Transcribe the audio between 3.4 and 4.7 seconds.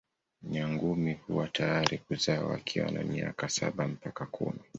saba mpaka kumi.